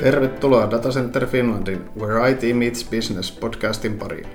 [0.00, 4.26] Tervetuloa Datacenter Finlandin Where IT Meets Business podcastin pariin.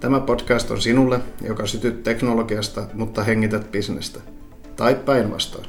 [0.00, 4.20] Tämä podcast on sinulle, joka sytyt teknologiasta, mutta hengität bisnestä.
[4.76, 5.64] Tai päinvastoin.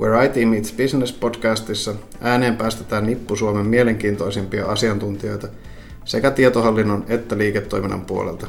[0.00, 5.48] Where IT Meets Business podcastissa ääneen päästetään nippu Suomen mielenkiintoisimpia asiantuntijoita
[6.04, 8.46] sekä tietohallinnon että liiketoiminnan puolelta.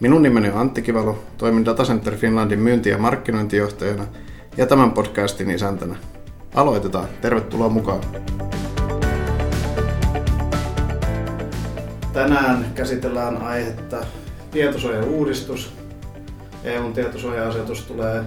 [0.00, 4.06] Minun nimeni on Antti Kivalo, toimin Datacenter Finlandin myynti- ja markkinointijohtajana
[4.56, 5.96] ja tämän podcastin isäntänä.
[6.54, 7.08] Aloitetaan.
[7.20, 8.00] Tervetuloa mukaan.
[12.12, 13.96] Tänään käsitellään aihetta
[14.50, 15.72] tietosuoja-uudistus.
[16.64, 18.24] EUn tietosuoja-asetus tulee,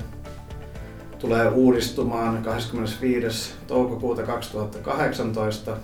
[1.19, 3.53] tulee uudistumaan 25.
[3.67, 5.77] toukokuuta 2018.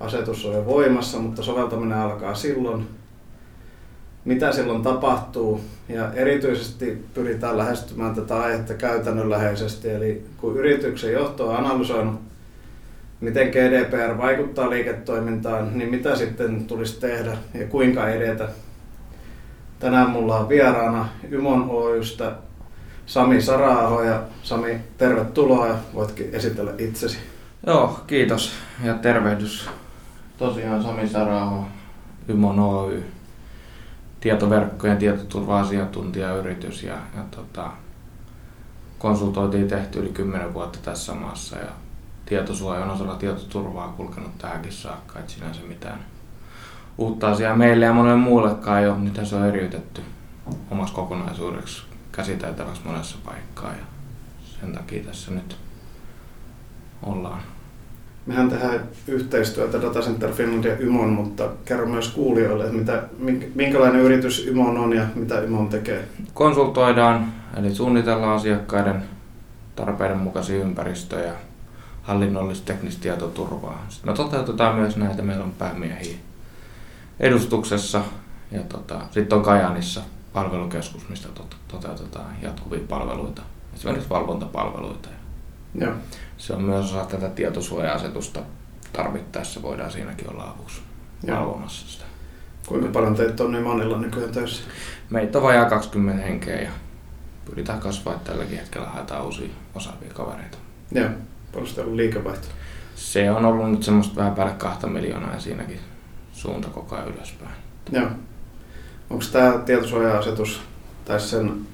[0.00, 2.88] Asetus on jo voimassa, mutta soveltaminen alkaa silloin.
[4.24, 9.90] Mitä silloin tapahtuu ja erityisesti pyritään lähestymään tätä aihetta käytännönläheisesti.
[9.90, 12.20] Eli kun yrityksen johto on analysoinut
[13.20, 18.48] miten GDPR vaikuttaa liiketoimintaan, niin mitä sitten tulisi tehdä ja kuinka edetä.
[19.78, 22.32] Tänään mulla on vieraana Ymon Oystä
[23.06, 27.18] Sami Saraaho ja Sami, tervetuloa ja voitkin esitellä itsesi.
[27.66, 28.52] Joo, kiitos
[28.84, 29.68] ja tervehdys.
[30.38, 31.64] Tosiaan Sami Saraaho,
[32.28, 33.02] Ymon Oy,
[34.20, 37.70] tietoverkkojen tietoturva-asiantuntijayritys ja, ja tota,
[38.98, 41.70] konsultoitiin tehty yli 10 vuotta tässä maassa ja
[42.28, 45.98] tietosuojan osalla tietoturvaa kulkenut tähänkin saakka, että sinänsä mitään
[46.98, 50.02] uutta asiaa meille ja monelle muullekaan jo, nyt se on eriytetty
[50.70, 53.84] omassa kokonaisuudeksi käsiteltäväksi monessa paikkaa ja
[54.60, 55.56] sen takia tässä nyt
[57.02, 57.40] ollaan.
[58.26, 63.02] Mehän tehdään yhteistyötä Data Center Finland ja Ymon, mutta kerro myös kuulijoille, että mitä,
[63.54, 66.08] minkälainen yritys Ymon on ja mitä Ymon tekee.
[66.34, 69.02] Konsultoidaan, eli suunnitellaan asiakkaiden
[69.76, 71.32] tarpeiden mukaisia ympäristöjä,
[72.08, 73.86] hallinnollista teknistä tietoturvaa.
[73.88, 76.16] Sitten me toteutetaan myös näitä, meillä on päämiehiä
[77.20, 78.02] edustuksessa
[78.50, 80.00] ja tota, sitten on Kajanissa
[80.32, 83.42] palvelukeskus, mistä tot, toteutetaan jatkuvia palveluita,
[83.74, 85.08] esimerkiksi valvontapalveluita.
[85.74, 85.92] Joo.
[86.38, 88.40] Se on myös osa tätä tietosuoja-asetusta.
[88.92, 90.82] Tarvittaessa voidaan siinäkin olla avuksi
[91.30, 92.04] valvomassa sitä.
[92.66, 94.62] Kuinka paljon teitä on niin monilla nykyään töissä?
[95.10, 96.70] Meitä on vajaa 20 henkeä ja
[97.44, 100.58] pyritään kasvaa, tälläkin hetkellä haetaan uusia osaavia kavereita.
[100.92, 101.10] Joo.
[101.52, 102.46] Paljon sitä on liikevaihto?
[102.94, 105.80] Se on ollut nyt semmoista vähän päälle kahta miljoonaa ja siinäkin
[106.32, 107.54] suunta koko ajan ylöspäin.
[107.92, 108.08] Joo.
[109.10, 110.60] Onko tämä tietosuoja-asetus
[111.04, 111.66] tai sen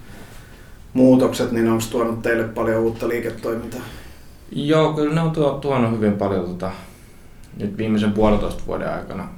[0.93, 3.81] muutokset, niin onko tuonut teille paljon uutta liiketoimintaa?
[4.53, 6.71] Joo, kyllä ne on tuonut hyvin paljon tota,
[7.57, 9.29] nyt viimeisen puolitoista vuoden aikana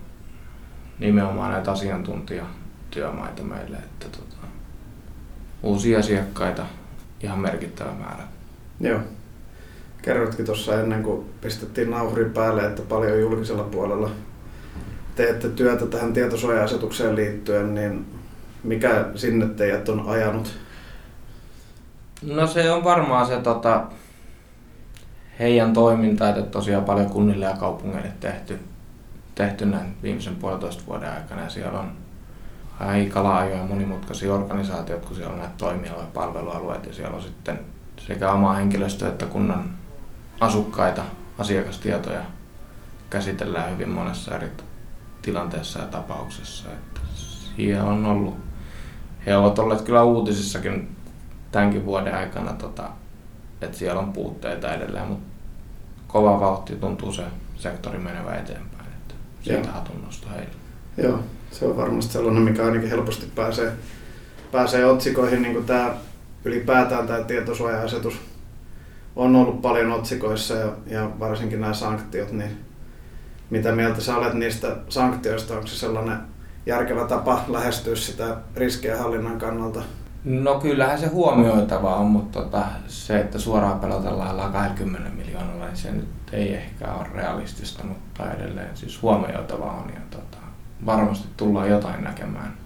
[0.99, 4.47] nimenomaan näitä asiantuntijatyömaita meille, että tota,
[5.63, 6.67] uusia asiakkaita
[7.21, 8.23] ihan merkittävä määrä.
[8.81, 9.01] Joo
[10.07, 14.11] kerrotkin tuossa ennen kuin pistettiin nauhurin päälle, että paljon julkisella puolella
[15.17, 18.07] teette työtä tähän tietosuoja-asetukseen liittyen, niin
[18.65, 20.59] mikä sinne teidät on ajanut?
[22.23, 23.87] No se on varmaan se tota,
[25.39, 28.59] heidän toiminta, että tosiaan paljon kunnille ja kaupungeille tehty,
[29.35, 31.93] tehty näin viimeisen puolitoista vuoden aikana ja siellä on
[32.81, 37.61] aika laajoja monimutkaisia organisaatioita, kun siellä on näitä toimialoja ja palvelualueita ja siellä on sitten
[37.99, 39.86] sekä omaa henkilöstöä että kunnan
[40.41, 41.03] asukkaita,
[41.39, 42.23] asiakastietoja
[43.11, 44.49] käsitellään hyvin monessa eri
[45.23, 46.69] tilanteessa ja tapauksessa.
[46.73, 47.01] Että
[47.57, 48.37] siellä on ollut,
[49.27, 50.97] he ovat olleet kyllä uutisissakin
[51.53, 52.91] tämänkin vuoden aikana, tota,
[53.61, 55.27] että siellä on puutteita edelleen, mutta
[56.07, 57.23] kova vauhti tuntuu se
[57.57, 58.89] sektori menevä eteenpäin.
[58.89, 60.55] Että siitä hatunnosto heille.
[60.97, 61.21] Joo,
[61.51, 63.73] se on varmasti sellainen, mikä ainakin helposti pääsee,
[64.53, 65.95] pääsee otsikoihin, niin kuin tämä
[66.45, 68.21] ylipäätään tämä tietosuoja-asetus
[69.17, 72.65] on ollut paljon otsikoissa ja, ja varsinkin nämä sanktiot, niin
[73.51, 75.55] mitä mieltä sä olet niistä sanktioista?
[75.55, 76.19] Onko se sellainen
[76.67, 79.83] järkevä tapa lähestyä sitä riskien hallinnan kannalta?
[80.25, 85.91] No kyllähän se huomioitava on, mutta tota, se, että suoraan pelotellaan 20 miljoonalla, niin se
[85.91, 89.91] nyt ei ehkä ole realistista, mutta edelleen siis huomioitava on.
[89.95, 90.37] Ja tota,
[90.87, 92.57] varmasti tullaan jotain näkemään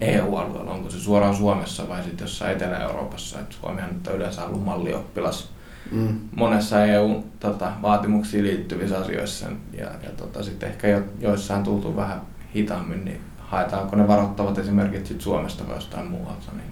[0.00, 3.40] EU-alueella, onko se suoraan Suomessa vai sitten jossain Etelä-Euroopassa.
[3.40, 5.50] Et Suomihan nyt on yleensä ollut mallioppilas
[5.90, 6.20] mm.
[6.36, 9.46] monessa EU-vaatimuksiin tota, liittyvissä asioissa.
[9.72, 12.20] Ja, ja tota, sitten ehkä jo, joissain tultu vähän
[12.54, 16.70] hitaammin, niin haetaanko ne varoittavat esimerkit sit Suomesta vai jostain muualta, niin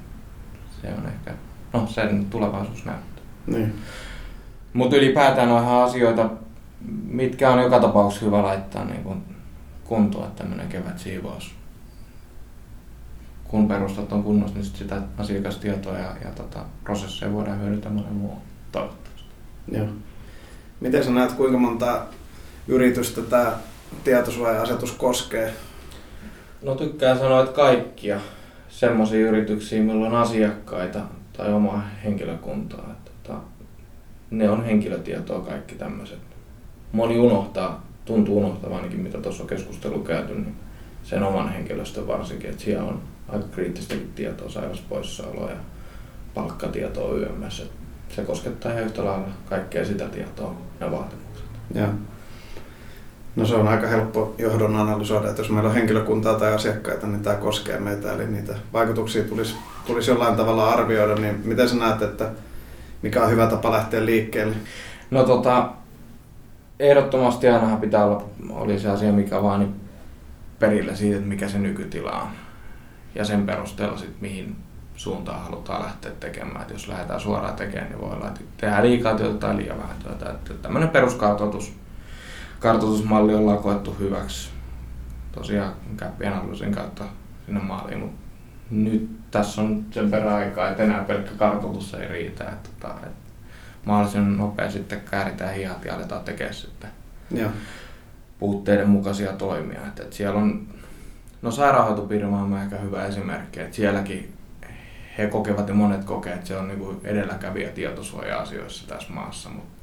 [0.83, 1.33] se on ehkä,
[1.73, 3.25] no sen tulevaisuus näyttää.
[3.47, 3.75] Niin.
[4.73, 6.31] Mutta ylipäätään on ihan asioita,
[7.07, 9.23] mitkä on joka tapauksessa hyvä laittaa niin kun
[9.85, 11.55] kuntoon, tämmöinen kevät siivous.
[13.45, 18.13] Kun perustat on kunnossa, niin sit sitä asiakastietoa ja, ja tota, prosesseja voidaan hyödyntää monen
[18.13, 19.35] muun toivottavasti.
[19.73, 19.87] Joo.
[20.81, 22.03] Miten sä näet, kuinka monta
[22.69, 23.59] yritystä tämä
[24.05, 25.55] tietosuoja-asetus koskee?
[26.63, 28.21] No tykkään sanoa, että kaikkia
[28.69, 31.01] semmoisia yrityksiä, millä on asiakkaita
[31.37, 32.91] tai omaa henkilökuntaa.
[32.91, 33.39] Että, tota,
[34.31, 36.19] ne on henkilötietoa kaikki tämmöiset.
[36.93, 40.55] Moni unohtaa, tuntuu unohtavan ainakin mitä tuossa on keskustelu käyty, niin
[41.03, 45.57] sen oman henkilöstön varsinkin, että siellä on aika kriittistäkin tietoa, sairauspoissaoloa ja
[46.35, 47.71] palkkatietoa YMS.
[48.09, 51.45] Se koskettaa ihan yhtä lailla kaikkea sitä tietoa ja vaatimukset.
[51.75, 51.89] Ja.
[53.37, 57.23] No se on aika helppo johdon analysoida, että jos meillä on henkilökuntaa tai asiakkaita, niin
[57.23, 59.57] tämä koskee meitä, eli niitä vaikutuksia tulisi,
[59.87, 62.31] tulisi jollain tavalla arvioida, niin miten sä näet, että
[63.03, 64.55] mikä on hyvä tapa lähteä liikkeelle?
[65.11, 65.71] No tota,
[66.81, 69.75] ehdottomasti ainahan pitää olla, oli se asia mikä vaan, niin
[70.59, 72.29] perillä siitä, että mikä se nykytila on.
[73.15, 74.57] Ja sen perusteella sitten mihin
[74.99, 76.63] suuntaan halutaan lähteä tekemään.
[76.63, 79.97] Et jos lähdetään suoraan tekemään, niin voi olla, että tehdään liikaa työtä tai liian vähän
[80.03, 80.31] työtä.
[80.31, 81.73] Että tämmöinen peruskartoitus,
[82.61, 84.51] kartoitusmalli ollaan koettu hyväksi
[85.33, 87.05] tosiaan käppianalyysin kautta
[87.47, 88.21] sinne maaliin, mutta
[88.71, 92.45] nyt tässä on sen verran aikaa, että enää pelkkä kartoitus ei riitä.
[92.45, 93.29] Että, että, että
[93.85, 96.91] mahdollisimman nopea sitten kääritään hihat ja aletaan tekemään sitten
[97.31, 97.51] Joo.
[98.39, 99.87] puutteiden mukaisia toimia.
[99.87, 100.67] Että, että siellä on,
[101.43, 104.38] no sairaanhoitopiirma on aika hyvä esimerkki, että sielläkin
[105.19, 109.79] he kokevat ja monet kokee, että se on niin kuin edelläkävijä tietosuoja-asioissa tässä maassa, mutta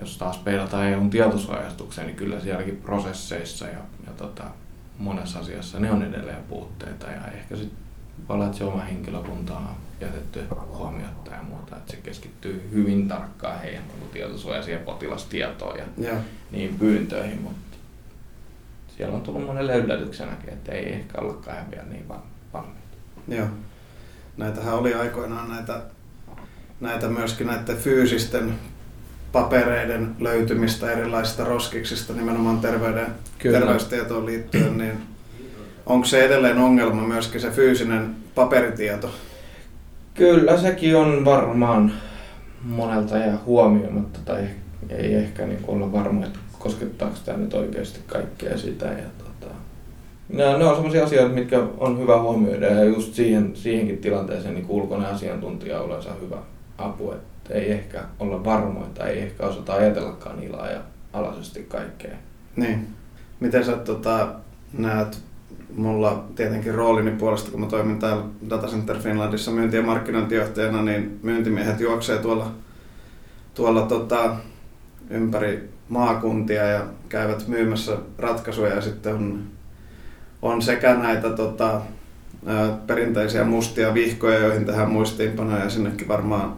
[0.00, 4.44] jos taas peilataan EUn tietosuoja niin kyllä sielläkin prosesseissa ja, ja tota,
[4.98, 7.78] monessa asiassa ne on edelleen puutteita ja ehkä sitten
[8.28, 9.68] voi olla, että se oma henkilökunta on
[10.00, 10.40] jätetty
[10.78, 16.16] huomiota ja muuta, että se keskittyy hyvin tarkkaan heidän niin tietosuojaisiin potilastietoon ja Joo.
[16.50, 17.76] niin pyyntöihin, mutta
[18.96, 22.08] siellä on tullut monelle yllätyksenäkin, että ei ehkä ollakaan vielä niin
[22.52, 22.81] valmiita.
[23.28, 23.46] Joo.
[24.36, 25.82] Näitähän oli aikoinaan näitä,
[26.80, 28.54] näitä myöskin näiden fyysisten
[29.32, 33.06] papereiden löytymistä erilaisista roskiksista nimenomaan terveyden,
[33.38, 33.58] Kyllä.
[33.58, 34.92] terveystietoon liittyen, niin
[35.86, 39.14] onko se edelleen ongelma myöskin se fyysinen paperitieto?
[40.14, 41.92] Kyllä sekin on varmaan
[42.64, 44.44] monelta ja huomioimatta tai
[44.88, 48.86] ei ehkä niin olla varma, että koskettaako tämä nyt oikeasti kaikkea sitä.
[48.86, 49.30] Ja tota,
[50.32, 54.66] ne, ne on sellaisia asioita, mitkä on hyvä huomioida ja just siihen, siihenkin tilanteeseen niin
[54.68, 56.36] ulkoinen asiantuntija on yleensä hyvä
[56.78, 62.16] apu, että ei ehkä olla varmoja tai ei ehkä osata ajatellakaan niin laaja-alaisesti kaikkea.
[62.56, 62.86] Niin.
[63.40, 64.28] Miten sä tota,
[64.72, 65.18] näet,
[65.76, 71.18] mulla tietenkin roolini puolesta, kun mä toimin täällä Data Center Finlandissa myynti- ja markkinointijohtajana, niin
[71.22, 72.50] myyntimiehet juoksee tuolla,
[73.54, 74.36] tuolla tota,
[75.10, 79.42] ympäri maakuntia ja käyvät myymässä ratkaisuja ja sitten on,
[80.42, 81.80] on sekä näitä tota,
[82.86, 86.56] perinteisiä mustia vihkoja, joihin tehdään muistiinpanoja ja sinnekin varmaan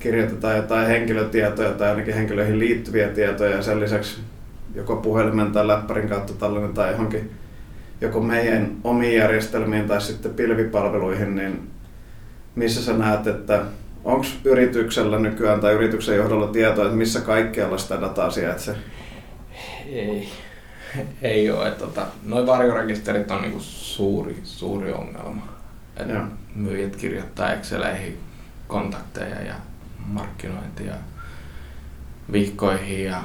[0.00, 4.20] kirjoitetaan jotain henkilötietoja tai ainakin henkilöihin liittyviä tietoja ja sen lisäksi
[4.74, 7.30] joko puhelimen tai läppärin kautta tallennetaan johonkin
[8.00, 11.70] joko meidän omiin järjestelmiin tai sitten pilvipalveluihin, niin
[12.54, 13.62] missä sä näet, että
[14.04, 18.74] onko yrityksellä nykyään tai yrityksen johdolla tietoa, että missä kaikkialla sitä dataa sijaitsee?
[19.86, 20.28] Ei,
[21.22, 21.68] ei ole.
[21.68, 25.46] Että, tota, noi varjorekisterit on niinku suuri, suuri ongelma.
[25.96, 26.24] Et Joo.
[26.54, 28.18] myyjät kirjoittaa Exceleihin
[28.68, 29.54] kontakteja ja
[30.06, 30.94] markkinointia
[32.32, 33.22] vihkoihin ja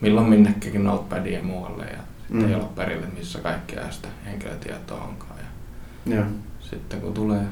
[0.00, 1.84] milloin minnekin notepadiin ja muualle.
[1.84, 2.48] Ja sitten Mm.
[2.48, 5.38] ei ole perille, missä kaikkea sitä henkilötietoa onkaan.
[6.06, 6.24] Ja Joo.
[6.60, 7.44] sitten kun tulee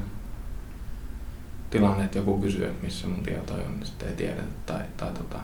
[1.69, 5.11] tilanne, että joku kysyy, että missä mun tieto on, niin sitten ei tiedetä tai, tai
[5.13, 5.39] tota,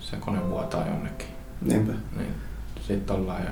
[0.00, 1.26] se kone vuotaa jonnekin.
[1.62, 1.92] Niinpä.
[2.16, 2.34] Niin
[2.86, 3.50] sitten ollaan jo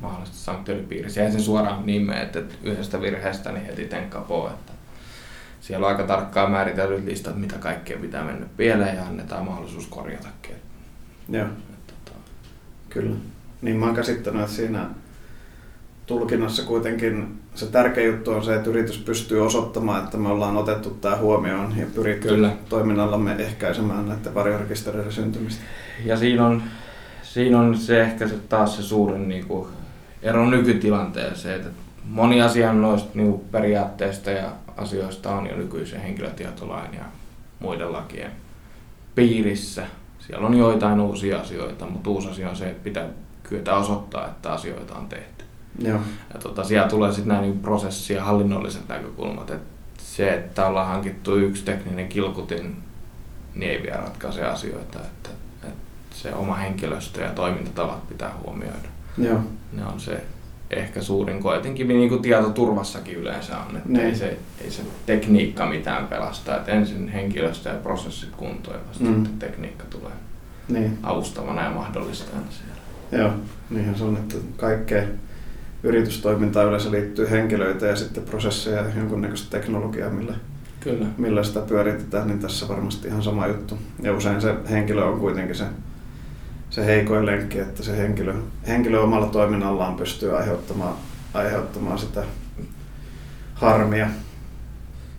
[0.00, 1.24] mahdollisesti sanktioiden piirissä.
[1.24, 4.72] Ei se suoraan mene, että yhdestä virheestä niin heti tenkkapoo, että
[5.60, 10.54] siellä on aika tarkkaan määritellyt listat, mitä kaikkea pitää mennä pieleen ja annetaan mahdollisuus korjatakin.
[11.28, 12.18] Joo, Että, tota,
[12.90, 13.16] kyllä.
[13.62, 14.86] Niin mä oon käsittänyt, että siinä
[16.06, 20.90] tulkinnassa kuitenkin se tärkeä juttu on se, että yritys pystyy osoittamaan, että me ollaan otettu
[20.90, 22.52] tämä huomioon ja pyritty Kyllä.
[22.68, 25.62] toiminnallamme ehkäisemään näiden varjorekistereiden syntymistä.
[26.04, 26.62] Ja siinä on,
[27.34, 29.68] siinä on se ehkä se, taas se suurin niin kuin,
[30.22, 31.70] ero nykytilanteeseen, että
[32.04, 37.04] moni asia noista niin periaatteista ja asioista on jo nykyisen henkilötietolain ja
[37.60, 38.32] muiden lakien
[39.14, 39.86] piirissä.
[40.18, 43.06] Siellä on joitain uusia asioita, mutta uusi asia on se, että pitää
[43.42, 45.44] kyetä osoittaa, että asioita on tehty.
[45.78, 46.00] Joo,
[46.34, 49.50] Ja tota, siellä tulee sitten nämä niin prosessi- ja hallinnolliset näkökulmat.
[49.50, 49.62] Et
[49.98, 52.76] se, että ollaan hankittu yksi tekninen kilkutin,
[53.54, 54.98] niin ei vielä ratkaise asioita.
[54.98, 55.30] Että
[56.14, 58.88] se oma henkilöstö ja toimintatavat pitää huomioida.
[59.18, 59.40] joo,
[59.72, 60.24] Ne on se
[60.70, 64.06] ehkä suurin koetinkivi, niin kuin tietoturvassakin yleensä on, että Niin.
[64.06, 69.04] ei se, ei se tekniikka mitään pelasta, että ensin henkilöstö ja prosessit kuntoon ja vasta
[69.04, 69.14] Mm.
[69.14, 70.12] sitten tekniikka tulee
[70.68, 73.22] Niin, avustavana ja mahdollistajana siellä.
[73.24, 73.32] joo.
[73.70, 75.20] Niinhän se on, että kaikkeen
[75.82, 80.34] yritystoimintaan yleensä liittyy henkilöitä ja sitten prosesseja ja jonkunnäköistä teknologiaa, millä,
[80.80, 81.06] Kyllä.
[81.18, 83.78] millä sitä pyöritetään, niin tässä varmasti ihan sama juttu.
[84.02, 85.64] Ja usein se henkilö on kuitenkin se,
[86.74, 88.34] se heikoin lenkki, että se henkilö,
[88.66, 90.94] henkilö omalla toiminnallaan pystyy aiheuttamaan,
[91.34, 92.22] aiheuttamaan sitä
[93.54, 94.06] harmia.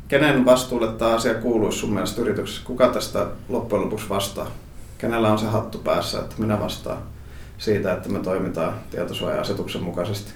[0.07, 2.61] Kenen vastuulle tämä asia kuuluisi sun mielestä yrityksessä?
[2.65, 4.51] Kuka tästä loppujen lopuksi vastaa?
[4.97, 6.97] Kenellä on se hattu päässä, että minä vastaan
[7.57, 10.31] siitä, että me toimitaan tietosuoja-asetuksen mukaisesti?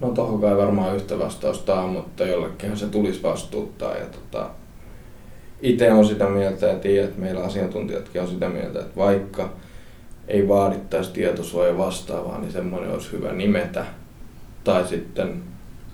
[0.00, 3.96] No tohon kai varmaan yhtä vastausta on, mutta jollekin se tulisi vastuuttaa.
[3.96, 4.50] Ja tota,
[5.60, 9.52] itse on sitä mieltä ja tiedän, että meillä asiantuntijatkin on sitä mieltä, että vaikka
[10.28, 13.84] ei vaadittaisi tietosuoja vastaavaa, niin semmoinen olisi hyvä nimetä
[14.64, 15.42] tai sitten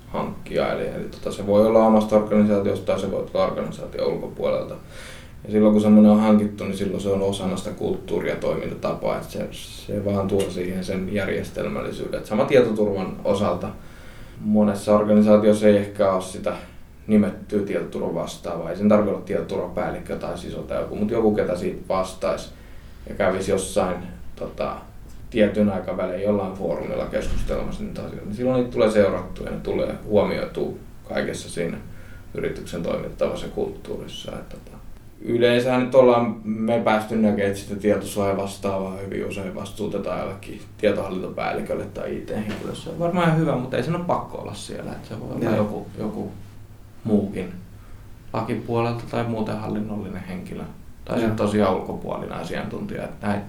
[0.06, 0.73] hankkia.
[0.73, 4.75] Eli, eli tota, se voi olla omasta organisaatiosta tai se voi olla organisaation ulkopuolelta.
[5.45, 9.33] Ja silloin kun semmoinen on hankittu, niin silloin se on osana sitä kulttuuria toimintatapaa, että
[9.33, 12.21] se, se vaan tuo siihen sen järjestelmällisyyden.
[12.21, 13.68] Et sama tietoturvan osalta
[14.40, 16.56] monessa organisaatiossa ei ehkä ole sitä
[17.06, 18.71] nimettyä tietoturvan vastaavaa.
[18.71, 20.35] Ei sen tarvitse olla tietoturvapäällikkö tai
[20.68, 22.49] tai joku, mutta joku, ketä siitä vastaisi
[23.09, 23.97] ja kävisi jossain
[24.37, 24.76] tota,
[25.31, 29.95] tietyn aikavälein jollain foorumilla keskustelemassa niitä asioita, niin silloin niitä tulee seurattua ja ne tulee
[30.05, 30.73] huomioitua
[31.09, 31.78] kaikessa siinä
[32.35, 34.33] yrityksen toimintatavassa ja kulttuurissa.
[34.33, 34.76] Että, tota,
[35.21, 41.85] Yleensä nyt ollaan me päästy näkemään, että sitä tietosuoja vastaavaa hyvin usein vastuutetaan jollekin tietohallintopäällikölle
[41.85, 42.85] tai IT-henkilössä.
[42.85, 44.93] Se on varmaan ihan hyvä, mutta ei sen ole pakko olla siellä.
[44.93, 45.57] Että se voi olla Joo.
[45.57, 46.33] joku, joku
[47.05, 47.52] muukin
[48.33, 50.62] lakipuolelta tai muuten hallinnollinen henkilö.
[51.05, 53.05] Tai sitten tosiaan ulkopuolinen asiantuntija.
[53.05, 53.45] Että näitä,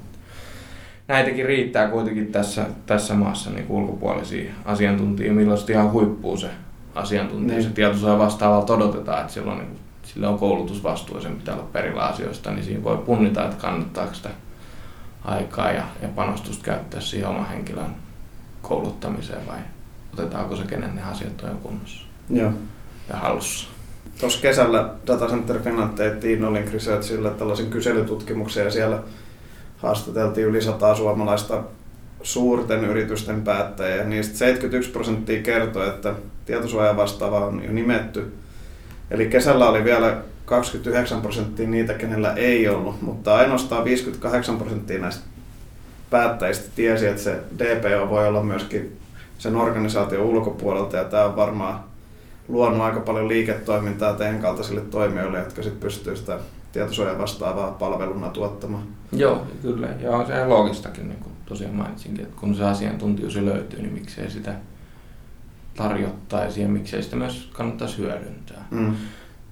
[1.08, 6.50] näitäkin riittää kuitenkin tässä, tässä maassa niin ulkopuolisia asiantuntijoita, milloin ihan huippuu se
[6.96, 7.58] asiantuntija.
[7.58, 7.64] Niin.
[7.64, 12.04] Se tietosuoja vastaavalla odotetaan, että silloin niin sillä on koulutusvastuu ja sen pitää olla perillä
[12.04, 14.30] asioista, niin siinä voi punnita, että kannattaako sitä
[15.26, 17.96] aikaa ja, ja panostusta käyttää siihen oman henkilön
[18.62, 19.58] kouluttamiseen vai
[20.14, 22.52] otetaanko se, kenen ne asiat on kunnossa Joo.
[23.10, 23.70] ja hallussa.
[24.20, 29.00] Tuossa kesällä Data Center Finland teettiin Nolink Researchille tällaisen kyselytutkimuksen ja siellä
[29.78, 31.64] haastateltiin yli sata suomalaista
[32.24, 36.14] suurten yritysten päättäjiä niistä 71 prosenttia kertoi, että
[36.46, 38.34] tietosuoja vastaava on jo nimetty.
[39.12, 45.24] Eli kesällä oli vielä 29 prosenttia niitä, kenellä ei ollut, mutta ainoastaan 58 prosenttia näistä
[46.10, 48.98] päättäjistä tiesi, että se DPO voi olla myöskin
[49.38, 51.80] sen organisaation ulkopuolelta ja tämä on varmaan
[52.48, 56.40] luonut aika paljon liiketoimintaa teidän kaltaisille toimijoille, jotka sitten pystyy sitä
[56.72, 58.84] tietosuojan vastaavaa palveluna tuottamaan.
[59.12, 59.88] Joo, kyllä.
[59.88, 64.32] Ja on se loogistakin, niin kuin tosiaan mainitsinkin, että kun se asiantuntijuus löytyy, niin miksei
[64.32, 64.54] sitä
[65.76, 68.66] tarjottaisi ja miksei sitä myös kannattaisi hyödyntää.
[68.72, 68.96] Mm.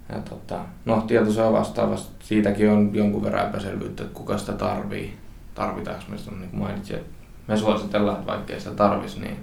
[0.09, 5.17] Ja tota, no, tietosuoja vastaavasti siitäkin on jonkun verran epäselvyyttä, että kuka sitä tarvii.
[5.55, 7.11] Tarvitaanko me sitä, niin kuin mainitsin, että
[7.47, 9.37] me suositellaan, että vaikkei sitä tarvisi, niin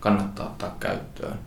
[0.00, 1.38] kannattaa ottaa käyttöön.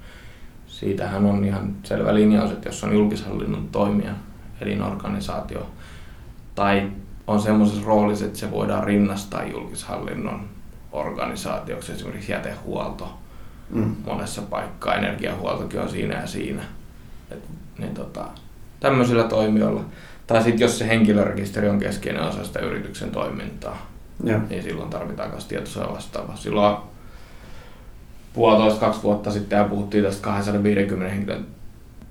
[0.67, 4.13] Siitähän on ihan selvä linjaus, että jos on julkishallinnon toimija,
[4.63, 5.67] elinorganisaatio,
[6.55, 6.91] tai
[7.27, 10.49] on semmoisessa roolissa, että se voidaan rinnastaa julkishallinnon
[10.91, 13.17] organisaatioksi, esimerkiksi jätehuolto,
[13.69, 13.95] Mm.
[14.05, 16.63] monessa paikkaa, energiahuoltokin on siinä ja siinä.
[17.31, 17.43] Et,
[17.77, 18.25] niin tota,
[18.79, 19.83] tämmöisillä toimijoilla.
[20.27, 23.87] Tai sitten jos se henkilörekisteri on keskeinen osa sitä yrityksen toimintaa,
[24.23, 24.39] Joo.
[24.49, 26.35] niin silloin tarvitaan myös tietosuoja vastaava.
[26.35, 26.77] Silloin
[28.33, 31.45] puolitoista, kaksi vuotta sitten ja puhuttiin tästä 250 henkilön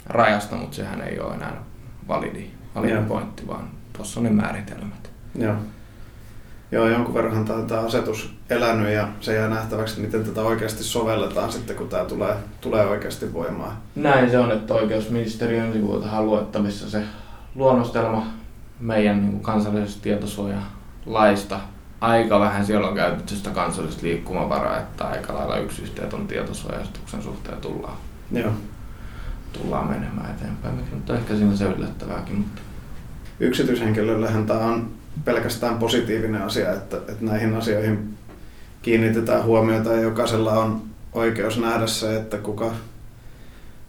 [0.06, 1.62] rajasta, mutta sehän ei ole enää
[2.08, 3.02] validi, validi Joo.
[3.02, 5.10] pointti, vaan tuossa on ne määritelmät.
[5.34, 5.54] Joo.
[6.72, 11.76] Joo, jonkun verran tämä asetus elänyt ja se jää nähtäväksi, miten tätä oikeasti sovelletaan sitten,
[11.76, 13.76] kun tämä tulee, tulee oikeasti voimaan.
[13.94, 17.02] Näin se on, että oikeusministeriön sivuilta luettavissa se
[17.54, 18.26] luonnostelma
[18.80, 21.60] meidän niin kuin kansallisesta tietosuojalaista.
[22.00, 27.96] Aika vähän siellä on käytetty sitä kansallista liikkumavaraa, että aika lailla yksityistiedon tietosuojastuksen suhteen tullaan,
[28.32, 28.52] Joo.
[29.52, 32.36] Tullaan menemään eteenpäin, mikä nyt on ehkä siinä se yllättävääkin.
[32.36, 32.60] Mutta
[33.40, 34.90] Yksityishenkilöllähän tämä on
[35.24, 38.14] pelkästään positiivinen asia, että, että näihin asioihin
[38.82, 40.82] kiinnitetään huomiota ja jokaisella on
[41.12, 42.70] oikeus nähdä se, että kuka,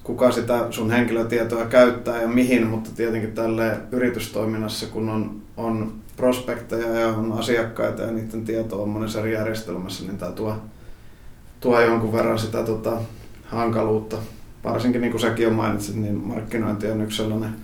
[0.03, 6.99] kuka sitä sun henkilötietoa käyttää ja mihin, mutta tietenkin tälle yritystoiminnassa, kun on, on prospekteja
[6.99, 10.55] ja on asiakkaita ja niiden tieto on monessa eri järjestelmässä, niin tämä tuo,
[11.59, 12.97] tuo jonkun verran sitä tota,
[13.45, 14.17] hankaluutta.
[14.63, 17.55] Varsinkin niin kuin säkin jo mainitsit, niin markkinointi on yksi sellainen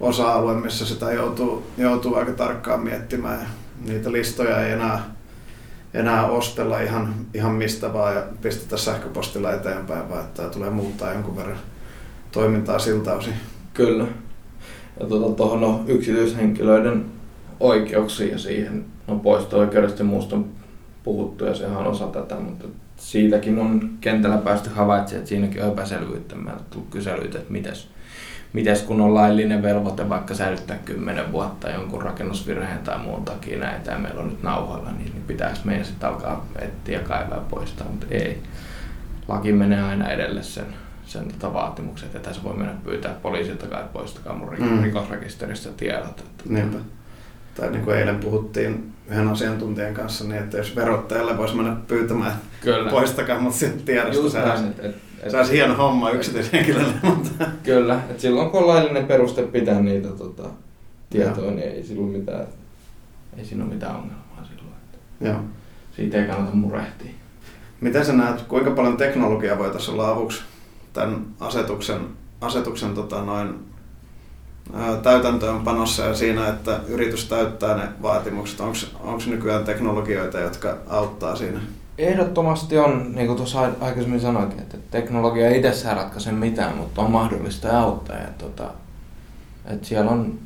[0.00, 3.46] osa-alue, missä sitä joutuu, joutuu aika tarkkaan miettimään ja
[3.84, 5.04] niitä listoja ei enää,
[5.94, 11.36] enää ostella ihan, ihan mistä vaan ja pistetä sähköpostilla eteenpäin, vaan että tulee muuttaa jonkun
[11.36, 11.58] verran
[12.32, 13.34] toimintaa siltä osin.
[13.74, 14.04] Kyllä.
[15.00, 17.04] Ja tuota, tuohon no, yksityishenkilöiden
[17.60, 20.48] oikeuksiin ja siihen no, poisto-oikeudesta ja muusta on
[21.04, 25.72] puhuttu ja sehän on osa tätä, mutta siitäkin on kentällä päästy havaitsemaan, että siinäkin on
[25.72, 26.34] epäselvyyttä.
[26.34, 27.88] Meillä on tullut kyselyitä, että mites,
[28.52, 33.92] mites kun on laillinen velvoite vaikka säilyttää 10 vuotta jonkun rakennusvirheen tai muun takia näitä
[33.92, 37.88] ja meillä on nyt nauhoilla, niin, niin pitäisi meidän sitten alkaa etsiä ja kaivaa poistaa,
[37.88, 38.42] mutta ei.
[39.28, 40.66] Laki menee aina edelle sen,
[41.06, 44.82] sen tota vaatimukset, että se voi mennä pyytää poliisilta kai poistakaa mun mm.
[44.82, 46.20] rikosrekisteristä tiedot.
[46.20, 46.78] Että Niinpä.
[47.54, 52.32] Tai niin kuin eilen puhuttiin yhden asiantuntijan kanssa, niin että jos verottajalle voisi mennä pyytämään,
[52.60, 52.90] Kyllä.
[52.90, 56.94] poistakaa mut sieltä tiedosta, se olisi, et, et, se olisi hieno homma yksityishenkilölle.
[57.02, 57.46] Mutta...
[57.62, 60.50] Kyllä, että silloin kun on laillinen peruste pitää niitä tota,
[61.10, 62.46] tietoja, niin ei silloin mitään,
[63.36, 64.74] ei siinä ole mitään ongelmaa silloin.
[64.84, 65.40] Että Joo.
[65.96, 67.10] Siitä ei kannata murehtia.
[67.80, 70.42] Miten sä näet, kuinka paljon teknologiaa voi tässä olla avuksi
[70.92, 72.00] tämän asetuksen,
[72.40, 73.54] asetuksen tota noin,
[75.02, 78.60] täytäntöönpanossa ja siinä, että yritys täyttää ne vaatimukset?
[78.60, 81.60] Onko nykyään teknologioita, jotka auttaa siinä?
[81.98, 87.10] Ehdottomasti on, niin kuin tuossa aikaisemmin sanoinkin, että teknologia ei itsessään ratkaise mitään, mutta on
[87.10, 88.16] mahdollista auttaa.
[88.16, 88.70] Ja, tota,
[89.64, 90.38] että siellä on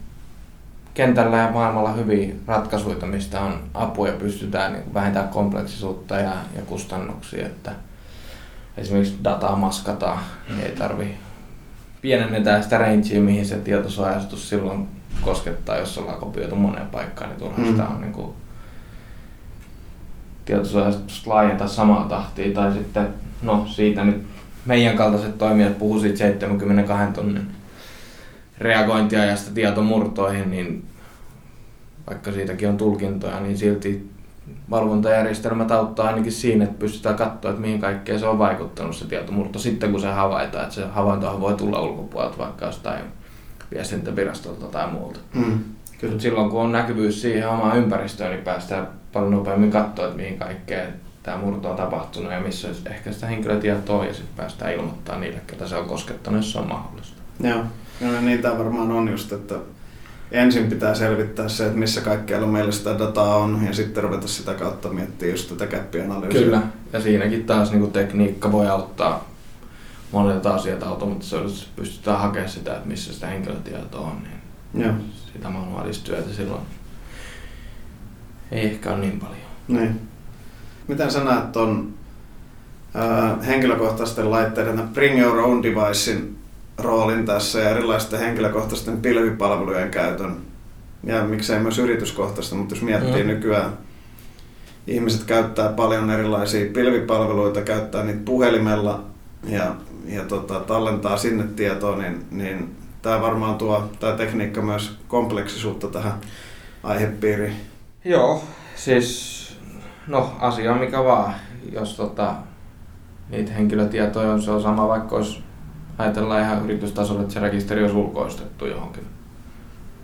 [0.94, 6.62] kentällä ja maailmalla hyviä ratkaisuja, mistä on apua ja pystytään niin vähentämään kompleksisuutta ja, ja
[6.66, 7.46] kustannuksia.
[7.46, 7.72] Että
[8.76, 11.16] esimerkiksi dataa maskataan, niin ei tarvi
[12.02, 14.88] pienennetään sitä rangea, mihin se tietosuojastus silloin
[15.20, 17.70] koskettaa, jos ollaan kopioitu moneen paikkaan, niin turha mm.
[17.70, 18.32] sitä on niin kuin
[20.44, 23.08] tietosuojastus laajentaa samaa tahtia, tai sitten,
[23.42, 24.26] no siitä nyt
[24.66, 27.46] meidän kaltaiset toimijat puhuu siitä 72 tunnin
[28.58, 30.84] reagointiajasta tietomurtoihin, niin
[32.06, 34.10] vaikka siitäkin on tulkintoja, niin silti
[34.70, 39.58] valvontajärjestelmät auttaa ainakin siinä, että pystytään katsoa, että mihin kaikkeen se on vaikuttanut se tietomurto
[39.58, 40.64] sitten, kun se havaitaan.
[40.64, 43.00] Että se havaintohan voi tulla ulkopuolelta vaikka jostain
[43.74, 45.20] viestintävirastolta tai muulta.
[45.34, 45.58] Mm,
[45.98, 46.20] kyllä.
[46.20, 50.94] silloin kun on näkyvyys siihen omaan ympäristöön, niin päästään paljon nopeammin katsoa, että mihin kaikkeen
[51.22, 55.68] tämä murto on tapahtunut ja missä ehkä sitä henkilötietoa ja sitten päästään ilmoittamaan niille, ketä
[55.68, 57.22] se on koskettanut, jos se on mahdollista.
[57.40, 57.64] Joo,
[58.00, 59.54] ja niin tämä varmaan on just, että
[60.30, 64.54] ensin pitää selvittää se, että missä kaikkialla meillä sitä dataa on, ja sitten ruveta sitä
[64.54, 66.42] kautta miettiä just tätä käppianalyysiä.
[66.42, 66.62] Kyllä,
[66.92, 69.28] ja siinäkin taas niin tekniikka voi auttaa
[70.12, 74.94] monilta asioita automaattisesti pystytään hakemaan sitä, että missä sitä henkilötietoa on, niin Joo.
[75.32, 76.62] sitä manuaalistyötä silloin
[78.52, 79.38] ei ehkä ole niin paljon.
[79.68, 80.00] Niin.
[80.88, 81.94] Miten sä näet tuon
[83.46, 86.38] henkilökohtaisten laitteiden Bring Your Own Devicein
[86.78, 90.36] roolin tässä ja erilaisten henkilökohtaisten pilvipalvelujen käytön
[91.04, 93.28] ja miksei myös yrityskohtaista, mutta jos miettii mm.
[93.28, 93.72] nykyään,
[94.86, 99.04] ihmiset käyttää paljon erilaisia pilvipalveluita, käyttää niitä puhelimella
[99.44, 99.74] ja,
[100.06, 106.14] ja tota, tallentaa sinne tietoa, niin, niin tämä varmaan tuo tämä tekniikka myös kompleksisuutta tähän
[106.82, 107.56] aihepiiriin.
[108.04, 108.44] Joo,
[108.76, 109.38] siis
[110.06, 111.34] no asia on mikä vaan,
[111.72, 112.34] jos tota,
[113.28, 115.42] niitä henkilötietoja on, se on sama vaikka olisi
[115.98, 119.06] ajatellaan ihan yritystasolla, että se rekisteri olisi ulkoistettu johonkin,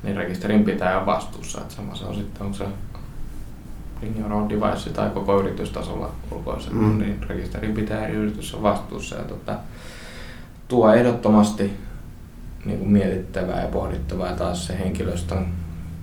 [0.02, 1.61] niin rekisterin pitää olla vastuussa.
[1.61, 2.64] Että sama se on sitten, onko se
[4.00, 6.98] Bring Your Own Device tai koko yritystasolla ulkoistettu, mm.
[6.98, 9.16] niin rekisterin pitää eri yritys on vastuussa.
[9.16, 9.57] Ja tota,
[10.68, 11.72] tuo ehdottomasti
[12.64, 15.46] niin kuin mietittävää ja pohdittavaa ja taas se henkilöstön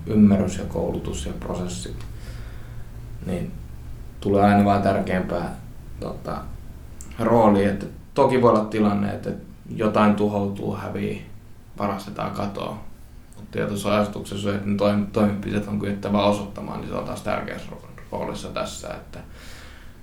[0.06, 1.96] ymmärrys ja koulutus ja prosessi,
[3.26, 3.52] niin
[4.20, 5.56] tulee aina vaan tärkeämpää
[6.00, 6.36] tota,
[7.18, 9.30] rooli, että toki voi olla tilanne, että
[9.76, 11.26] jotain tuhoutuu, hävii,
[11.78, 12.78] varastetaan katoa.
[13.36, 17.68] Mutta tietosuojastuksessa, että ne toimenpiteet on kyettävä osoittamaan, niin se on taas tärkeässä
[18.12, 19.18] roolissa tässä, että,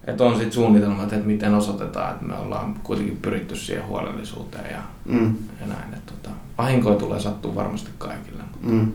[0.08, 4.82] että on sitten suunnitelmat, että miten osoitetaan, että me ollaan kuitenkin pyritty siihen huolellisuuteen ja,
[5.06, 5.36] mm.
[5.62, 5.94] ja näin.
[5.94, 8.44] Että tota, vahinkoja tulee sattua varmasti kaikille.
[8.52, 8.68] Mutta...
[8.68, 8.92] Mm.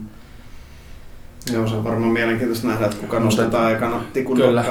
[1.52, 4.64] Joo, se on varmaan mielenkiintoista nähdä, että kuka nostetaan aikana tikun Kyllä,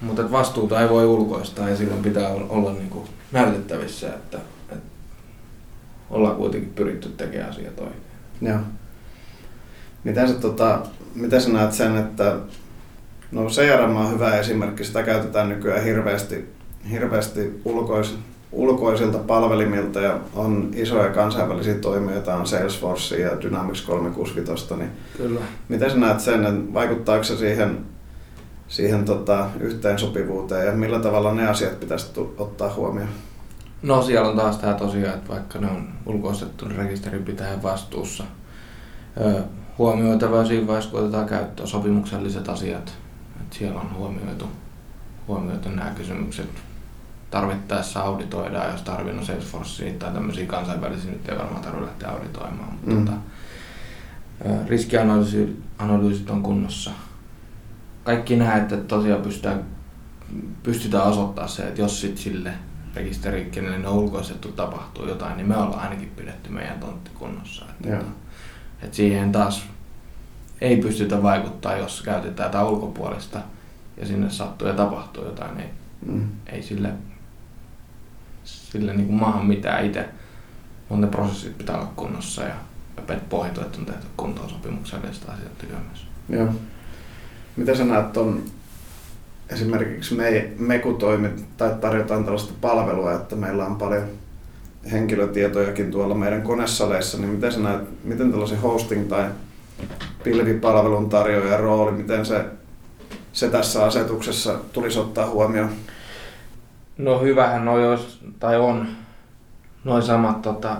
[0.00, 4.38] mutta vastuuta ei voi ulkoistaa ja silloin pitää olla, olla niin kuin näytettävissä, että
[6.10, 8.02] ollaan kuitenkin pyritty tekemään asiat oikein.
[8.40, 8.58] Joo.
[10.04, 10.78] Miten sä, tota,
[11.14, 12.36] miten sä näet sen, että
[13.32, 16.48] no CRM on hyvä esimerkki, sitä käytetään nykyään hirveästi,
[16.90, 18.18] hirveästi ulkois,
[18.52, 25.40] ulkoisilta palvelimilta ja on isoja kansainvälisiä toimijoita, on Salesforce ja Dynamics 365, niin Kyllä.
[25.68, 27.78] miten sä näet sen, että vaikuttaako se siihen,
[28.68, 32.06] siihen tota, yhteensopivuuteen ja millä tavalla ne asiat pitäisi
[32.38, 33.08] ottaa huomioon?
[33.84, 38.24] No siellä on taas tämä tosiaan, että vaikka ne on ulkoistettu niin rekisterinpitäjän vastuussa.
[39.20, 39.42] Öö,
[39.78, 42.92] huomioitavaa siinä vaiheessa, kun otetaan käyttöön sopimukselliset asiat.
[43.40, 44.48] Että siellä on huomioitu,
[45.28, 46.48] huomioitu nämä kysymykset.
[47.30, 52.72] Tarvittaessa auditoidaan, jos tarvinnut Salesforcea tai tämmöisiä kansainvälisiä, nyt ei varmaan tarvitse lähteä auditoimaan.
[52.72, 53.04] Mutta Mm.
[53.04, 53.18] tota,
[54.66, 56.90] riskianalyysit on kunnossa.
[58.04, 59.64] Kaikki nämä, että tosiaan pystytään,
[60.62, 62.52] pystytään osoittamaan se, että jos sit sille
[62.96, 67.64] rekisteriin, kenelle ne on ulkoistettu, tapahtuu jotain, niin me ollaan ainakin pidetty meidän tontti kunnossa.
[67.70, 67.98] Että, Joo.
[67.98, 68.10] tota,
[68.82, 69.66] että siihen taas
[70.60, 73.40] ei pystytä vaikuttaa, jos käytetään jotain ulkopuolista
[73.96, 75.70] ja sinne sattuu ja tapahtuu jotain, niin
[76.06, 76.28] Mm.
[76.46, 76.92] ei sille,
[78.44, 80.08] sille niin kuin maahan mitään itse.
[80.88, 82.54] Mutta ne prosessit pitää olla kunnossa ja
[82.96, 86.06] ja pohjatu, että on tehty kuntoon sopimuksellisesta asioita myös.
[86.28, 86.54] Joo.
[87.56, 88.42] Mitä sä näet on
[89.50, 94.04] esimerkiksi me, me kun toimit, tai tarjotaan tällaista palvelua, että meillä on paljon
[94.92, 99.26] henkilötietojakin tuolla meidän konesaleissa, niin miten näet, miten tällaisen hosting tai
[100.24, 102.44] pilvipalvelun tarjoajan rooli, miten se,
[103.32, 105.70] se tässä asetuksessa tulisi ottaa huomioon?
[106.98, 108.88] No hyvähän on, jos, tai on
[109.84, 110.76] noin samat tota,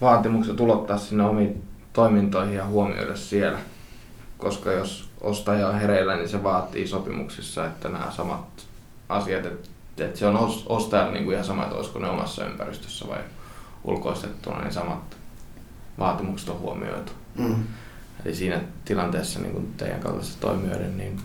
[0.00, 3.58] vaatimukset ulottaa sinne omiin toimintoihin ja huomioida siellä.
[4.38, 8.66] Koska jos ostaja on hereillä, niin se vaatii sopimuksissa, että nämä samat
[9.08, 12.44] asiat, että, että se on os- ostajalle niin kuin ihan sama, että olisiko ne omassa
[12.46, 13.18] ympäristössä vai
[13.84, 15.16] ulkoistettuna, niin samat
[15.98, 17.12] vaatimukset on huomioitu.
[17.38, 17.64] Mm.
[18.24, 21.20] Eli siinä tilanteessa niin kuin teidän kaltaisessa toimijoiden niin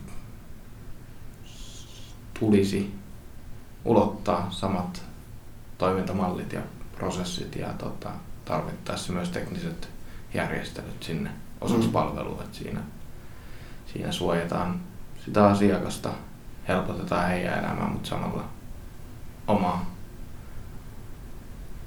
[2.39, 2.93] tulisi
[3.85, 5.03] ulottaa samat
[5.77, 6.61] toimintamallit ja
[6.97, 8.09] prosessit ja tota,
[8.45, 9.89] tarvittaessa myös tekniset
[10.33, 11.29] järjestelyt sinne
[11.61, 11.93] osaksi Mm.
[11.93, 12.41] palvelua.
[12.43, 12.81] Että siinä,
[13.95, 14.79] siinä suojataan
[15.25, 16.09] sitä asiakasta,
[16.67, 18.43] helpotetaan heidän elämää, mutta samalla
[19.47, 19.95] omaa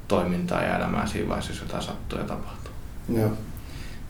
[0.08, 2.72] toimintaa ja elämää siinä vaiheessa, jos jotain sattuu ja tapahtuu.
[3.16, 3.30] Joo.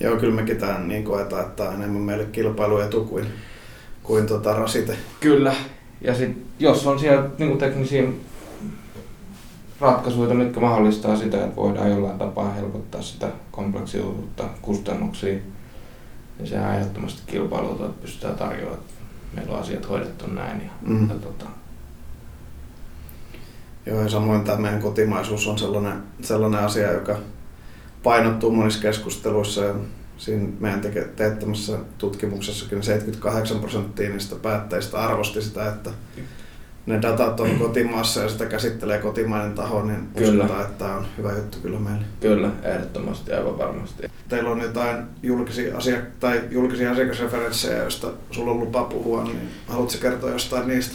[0.00, 3.26] Joo, kyllä mekin tämän niin koetaan, että tämä on enemmän meille kilpailuetu kuin,
[4.02, 4.96] kuin tota rasite.
[5.20, 5.54] Kyllä.
[6.00, 8.02] Ja sit, jos on siellä niin teknisiä
[9.80, 15.38] ratkaisuja, mitkä mahdollistaa sitä, että voidaan jollain tapaa helpottaa sitä kompleksisuutta, kustannuksia,
[16.38, 18.92] niin sehän ehdottomasti kilpailulta, että pystytään tarjoamaan, että
[19.34, 20.60] meillä on asiat hoidettu näin.
[20.60, 21.08] Ja, Mm.
[21.08, 21.44] ja tota,
[23.86, 27.16] Joo, ja samoin tämä meidän kotimaisuus on sellainen, sellainen asia, joka
[28.02, 29.64] painottuu monissa keskusteluissa.
[29.64, 29.74] Ja
[30.18, 35.90] siinä meidän teke, teettämässä tutkimuksessakin 78 prosenttia niistä päättäjistä arvosti sitä, että
[36.86, 40.44] ne datat on kotimaassa ja sitä käsittelee kotimainen taho, niin Kyllä.
[40.44, 42.04] uskotaan, että tämä on hyvä juttu kyllä meille.
[42.20, 44.10] kyllä, ehdottomasti, aivan varmasti.
[44.28, 49.98] Teillä on jotain julkisia, asia- tai julkisia asiakasreferenssejä, joista sulla on lupa puhua, niin haluatko
[50.00, 50.94] kertoa jostain niistä?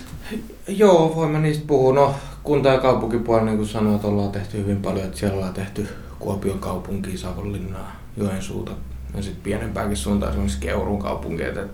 [0.67, 1.93] Joo, voimme niistä puhua.
[1.93, 5.05] No, kunta- ja kaupunkipuolella, niin kuin sanoin, että ollaan tehty hyvin paljon.
[5.05, 5.87] Että siellä ollaan tehty
[6.19, 8.71] Kuopion kaupunkia, Savonlinnaa, Joensuuta
[9.15, 11.43] ja sitten pienempääkin suuntaan esimerkiksi Keurun kaupunki.
[11.43, 11.65] Että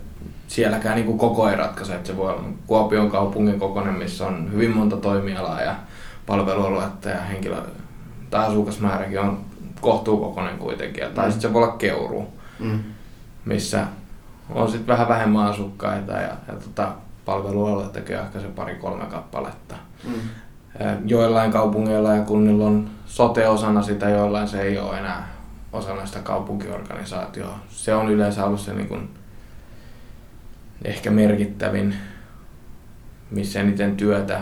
[0.49, 4.51] sielläkään niin kuin koko ei ratkaise, että se voi olla Kuopion kaupungin kokoinen, missä on
[4.51, 5.75] hyvin monta toimialaa ja
[6.25, 7.55] palvelualuetta ja henkilö
[8.29, 9.39] tai asukasmääräkin on
[9.81, 11.03] kohtuukokoinen kuitenkin.
[11.15, 11.31] Tai Mm.
[11.31, 12.27] sitten se voi olla Keuru,
[12.59, 12.79] Mm.
[13.45, 13.85] missä
[14.49, 16.91] on sitten vähän vähemmän asukkaita ja, ja tota,
[17.25, 19.75] palvelualue tekee ehkä se pari-kolme kappaletta.
[20.03, 20.13] Mm.
[21.05, 25.27] Joillain kaupungeilla ja kunnilla on sote osana sitä, joillain se ei ole enää
[25.73, 27.59] osana sitä kaupunkiorganisaatioa.
[27.69, 29.09] Se on yleensä ollut se niin kuin
[30.85, 31.95] ehkä merkittävin,
[33.31, 34.41] missä eniten työtä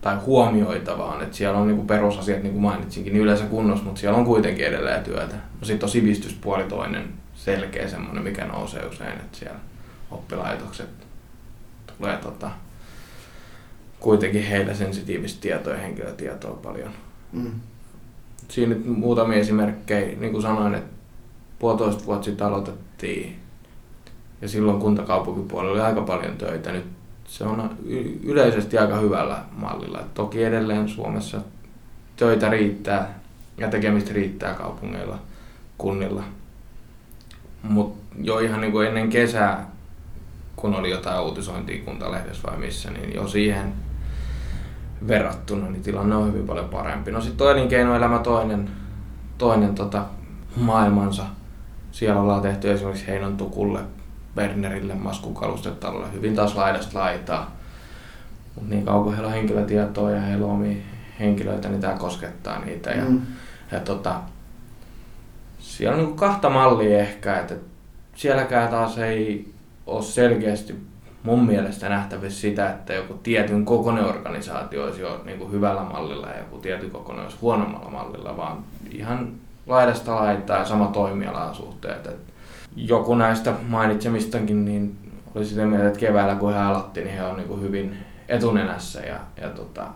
[0.00, 4.00] tai huomioitavaa on, että siellä on niinku perusasiat, niin kuin mainitsinkin, niin yleensä kunnossa, mutta
[4.00, 5.34] siellä on kuitenkin edelleen työtä.
[5.34, 9.58] No sitten on sivistyspuoli toinen selkeä semmoinen, mikä nousee usein, että siellä
[10.10, 10.88] oppilaitokset
[11.98, 12.50] tulee tota,
[14.00, 16.90] kuitenkin heillä sensitiivistä tietoa ja henkilötietoa paljon.
[17.32, 17.52] Mm.
[18.48, 20.94] Siinä nyt muutamia esimerkkejä, niin kuin sanoin, että
[21.58, 23.36] puolitoista vuotta sitten aloitettiin
[24.44, 26.72] ja silloin kuntakaupunkipuolella oli aika paljon töitä.
[26.72, 26.84] Nyt
[27.26, 27.70] se on
[28.22, 30.00] yleisesti aika hyvällä mallilla.
[30.14, 31.40] Toki edelleen Suomessa
[32.16, 33.18] töitä riittää
[33.58, 35.18] ja tekemistä riittää kaupungeilla,
[35.78, 36.22] kunnilla.
[37.62, 39.70] Mutta jo ihan niin kuin ennen kesää,
[40.56, 43.72] kun oli jotain uutisointia kuntalehdessä vai missä, niin jo siihen
[45.08, 47.10] verrattuna niin tilanne on hyvin paljon parempi.
[47.10, 48.70] No sitten on elinkeinoelämä toinen,
[49.38, 50.04] toinen tota,
[50.56, 51.22] maailmansa.
[51.92, 53.80] Siellä ollaan tehty esimerkiksi Heinon tukulle,
[54.34, 57.56] Bernerille, maskukalustetalle hyvin taas laidasta laitaa.
[58.54, 60.76] Mutta niin kauan kuin heillä on henkilötietoa ja heillä on omia
[61.20, 62.90] henkilöitä, niin tämä koskettaa niitä.
[62.90, 63.20] Ja, Mm.
[63.72, 64.14] ja tota,
[65.58, 67.54] siellä on niinku kahta mallia ehkä, että
[68.16, 69.52] sielläkään taas ei
[69.86, 70.74] ole selkeästi
[71.22, 76.38] mun mielestä nähtävissä sitä, että joku tietyn kokoinen organisaatio olisi jo niinku hyvällä mallilla ja
[76.38, 78.58] joku tietyn kokoinen olisi huonommalla mallilla, vaan
[78.90, 79.32] ihan
[79.66, 82.06] laidasta laittaa ja sama toimialan suhteet.
[82.06, 82.33] Et
[82.76, 84.98] joku näistä mainitsemistakin niin
[85.34, 87.96] oli sitä mieltä, että keväällä kun he aloitti, niin he on niinku hyvin,
[88.28, 89.86] etunenässä ja, ja tota,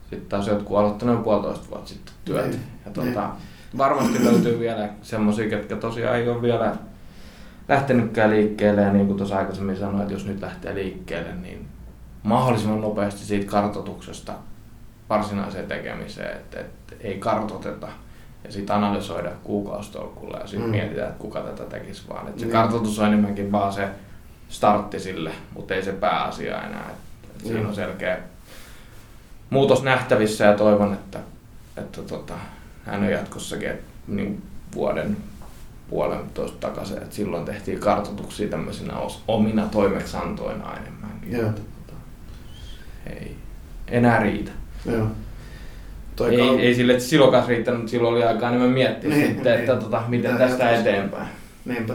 [0.00, 2.50] sitten taas jotkut aloittanut puolitoista vuotta sitten työt.
[2.50, 3.30] Niin, Ja tota,
[3.78, 6.76] varmasti löytyy vielä semmoisia, ketkä tosiaan ei ole vielä
[7.68, 8.80] lähtenytkään liikkeelle.
[8.80, 11.66] Ja niin kuin tuossa aikaisemmin sanoin, että jos nyt lähtee liikkeelle, niin
[12.22, 14.32] mahdollisimman nopeasti siitä kartotuksesta
[15.10, 17.88] varsinaiseen tekemiseen, että, että ei kartoteta
[18.44, 20.66] ja sitten analysoida kuukausitolkulla ja sitten Mm.
[20.66, 20.76] mm.
[20.76, 22.26] mietitään, että kuka tätä tekisi vaan.
[22.28, 22.52] Että se Niin.
[22.52, 23.88] kartoitus on enemmänkin vaan se
[24.48, 26.90] startti sille, mutta ei se pääasia enää.
[26.90, 27.68] Et, et siinä Joo.
[27.68, 28.18] on selkeä
[29.50, 31.18] muutos nähtävissä ja toivon, että,
[31.76, 32.34] että tota,
[32.86, 34.42] hän on jatkossakin et, niin
[34.74, 35.16] vuoden
[35.90, 38.94] puolentoista takaisin, että silloin tehtiin kartoituksia tämmöisinä
[39.28, 41.32] omina toimeksiantoina enemmänkin.
[41.32, 41.48] Joo.
[41.48, 42.00] Että, tota,
[43.06, 43.36] ei
[43.88, 44.50] enää riitä.
[44.86, 45.06] Joo.
[46.20, 49.26] Toi Ei, kau- ei sille, että silloin riittänyt, mutta silloin oli aikaa enemmän miettiä Niin,
[49.26, 49.82] sitten, että niin.
[49.84, 50.90] tota, miten Mitä tästä jatkossa?
[50.90, 51.26] eteenpäin.
[51.64, 51.94] Niinpä.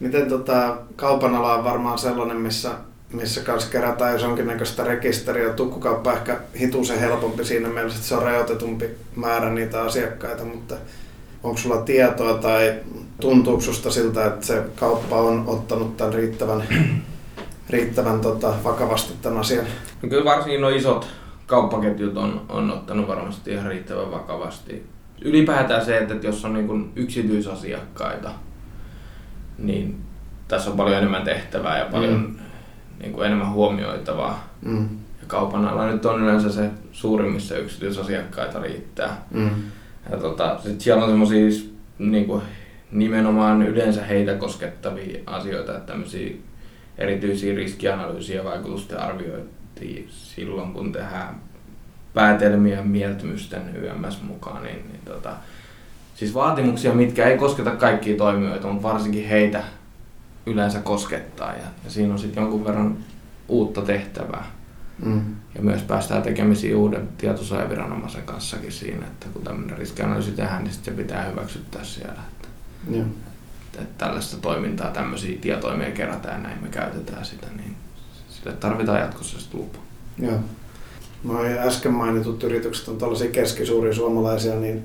[0.00, 2.70] Miten tota, kaupan ala on varmaan sellainen, missä,
[3.12, 5.52] missä kanssa kerätään jos jonkinnäköistä rekisteriä.
[5.52, 10.74] Tukkukauppa ehkä hitusen helpompi siinä mielessä, että se on rajoitetumpi määrä niitä asiakkaita, mutta
[11.42, 12.74] onko sulla tietoa tai
[13.20, 16.62] tuntuuko susta siltä, että se kauppa on ottanut tämän riittävän,
[17.70, 19.66] riittävän tota, vakavasti tämän asian?
[20.02, 21.06] No kyllä varsinkin nuo isot
[21.52, 24.86] kauppaketjut on, on ottanut varmasti ihan riittävän vakavasti.
[25.24, 28.30] Ylipäätään se, että jos on niin kuin yksityisasiakkaita,
[29.58, 30.00] niin
[30.48, 32.36] tässä on paljon enemmän tehtävää ja paljon Mm.
[33.00, 34.48] niin kuin enemmän huomioitavaa.
[34.62, 34.88] Mm.
[35.20, 39.26] Ja kaupan ala nyt on yleensä se suurin, missä yksityisasiakkaita riittää.
[39.30, 39.50] Mm.
[40.10, 42.42] Ja tota, sit siellä on semmoisia niinku,
[42.92, 46.36] nimenomaan yleensä heitä koskettavia asioita, että tämmöisiä
[46.98, 49.00] erityisiä riskianalyysiä ja vaikutusten
[49.82, 51.34] arviointia silloin, kun tehdään
[52.14, 55.32] päätelmiä mieltymysten YMS mukaan, niin, niin tota,
[56.14, 59.64] siis vaatimuksia, mitkä ei kosketa kaikkia toimijoita, mutta varsinkin heitä
[60.46, 62.96] yleensä koskettaa ja, ja siinä on sitten jonkun verran
[63.48, 64.44] uutta tehtävää.
[65.04, 65.22] Mm.
[65.54, 70.84] Ja myös päästään tekemisiin uuden tietosuojaviranomaisen kanssakin siinä, että kun tämmöinen riskianalyysi tehdään, niin sit
[70.84, 72.22] se pitää hyväksyttää siellä.
[72.32, 72.48] Että,
[72.90, 73.06] Joo.
[73.74, 77.76] että tällaista toimintaa, tämmöisiä tietoja me kerätään, näin me käytetään sitä, niin
[78.42, 79.78] sille tarvitaan jatkossa sitten lupa.
[80.18, 80.38] Joo.
[81.24, 84.84] Noi äsken mainitut yritykset on tällaisia keskisuuria suomalaisia, niin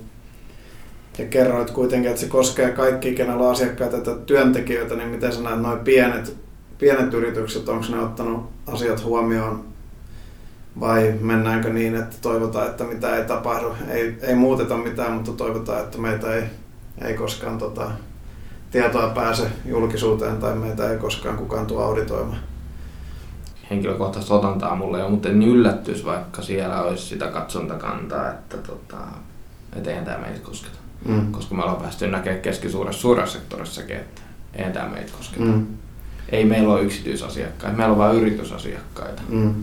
[1.18, 5.42] ja kerroit kuitenkin, että se koskee kaikki, kenellä on asiakkaita tai työntekijöitä, niin miten sä
[5.42, 6.36] näet noin pienet,
[6.78, 9.66] pienet yritykset, onko ne ottanut asiat huomioon
[10.80, 15.84] vai mennäänkö niin, että toivotaan, että mitä ei tapahdu, ei, ei muuteta mitään, mutta toivotaan,
[15.84, 16.44] että meitä ei,
[17.02, 17.92] ei koskaan tota,
[18.72, 22.40] tietoa pääse julkisuuteen tai meitä ei koskaan kukaan tuo auditoimaan.
[23.70, 28.98] Henkilökohtaista otantaa mulle jo, mutta en yllättyisi, vaikka siellä olisi sitä katsontakantaa, että tota,
[29.76, 30.78] et eihän tämä meitä kosketa.
[31.06, 31.32] Mm.
[31.32, 34.22] Koska me ollaan päästy näkemään keskisuuressa suuressa sektorissakin, että
[34.54, 35.44] eihän tämä meitä kosketa.
[35.44, 35.68] Mm.
[36.30, 39.22] Ei meillä ole yksityisasiakkaita, meillä on vain yritysasiakkaita.
[39.30, 39.56] Mm.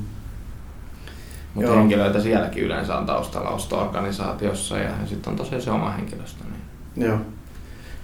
[1.55, 1.77] Mutta Joo.
[1.77, 6.45] henkilöitä sielläkin yleensä on taustalla osto-organisaatiossa ja sitten on tosiaan se oma henkilöstö.
[6.45, 7.07] Niin.
[7.07, 7.19] Joo.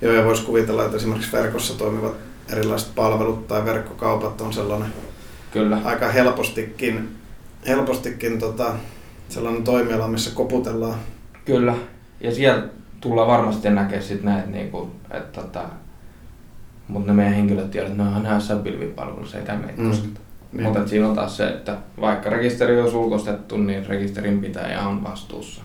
[0.01, 2.13] Joo, ja voisi kuvitella, että esimerkiksi verkossa toimivat
[2.53, 4.93] erilaiset palvelut tai verkkokaupat on sellainen
[5.53, 7.17] Kyllä, aika helpostikin,
[7.67, 8.73] helpostikin tota,
[9.29, 10.99] sellainen toimiala, missä koputellaan.
[11.45, 11.75] kyllä.
[12.21, 12.63] Ja siellä
[13.01, 15.63] tullaan varmasti näkemään sit näitä, niinku, että tota,
[16.89, 19.89] mutta ne meidän henkilötiedot, ne onhan näissä pilvipalveluissa, ei tämä meitä mm.
[19.89, 20.21] kosketa.
[20.53, 20.63] Niin.
[20.63, 25.63] Mutta siinä on taas se, että vaikka rekisteri on ulkoistettu, niin rekisterin pitäjä on vastuussa.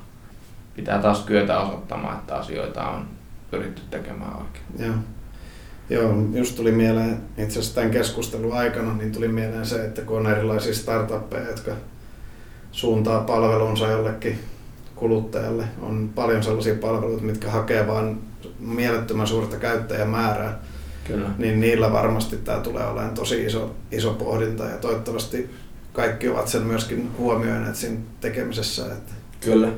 [0.76, 3.08] Pitää taas kyetä osoittamaan, että asioita on
[3.52, 4.88] pyritty tekemään oikein.
[4.88, 4.96] Joo.
[5.90, 10.18] Joo, just tuli mieleen, itse asiassa tämän keskustelun aikana, niin tuli mieleen se, että kun
[10.18, 11.72] on erilaisia startuppeja, jotka
[12.72, 14.40] suuntaa palvelunsa jollekin
[14.96, 18.18] kuluttajalle, on paljon sellaisia palveluita, mitkä hakee vain
[18.60, 20.60] mielettömän suurta käyttäjämäärää,
[21.08, 21.30] Kyllä.
[21.38, 25.50] niin niillä varmasti tämä tulee olemaan tosi iso, iso pohdinta ja toivottavasti
[25.94, 28.86] kaikki ovat sen myöskin huomioineet siinä tekemisessä.
[28.86, 29.70] Että, Kyllä.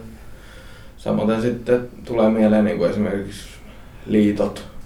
[0.97, 3.47] Samoin sitten tulee mieleen niin kuin esimerkiksi
[4.05, 4.76] liitot,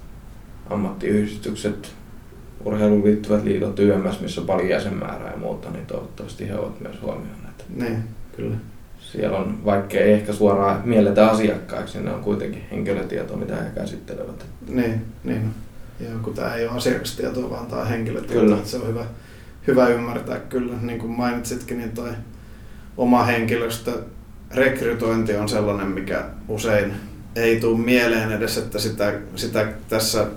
[0.73, 1.93] ammattiyhdistykset,
[2.65, 7.01] urheiluun liittyvät liitot, YMS, missä on paljon jäsenmäärää ja muuta, niin toivottavasti he ovat myös
[7.01, 7.65] huomioineet.
[7.75, 8.03] niin,
[8.35, 8.55] kyllä.
[8.99, 13.69] Siellä on, vaikka ei ehkä suoraan mielletä asiakkaiksi, niin ne on kuitenkin henkilötietoa, mitä he
[13.75, 14.45] käsittelevät.
[14.67, 15.53] Niin, niin.
[15.99, 18.57] Ja kun tämä ei ole asiakastietoa, vaan tämä on henkilötietoa, Kyllä.
[18.63, 19.05] se on hyvä,
[19.67, 20.73] hyvä ymmärtää kyllä.
[20.81, 22.09] Niin kuin mainitsitkin, niin toi
[22.97, 23.91] oma henkilöstö
[24.53, 26.93] rekrytointi on sellainen, mikä usein
[27.35, 30.27] ei tule mieleen edes, että sitä, sitä tässä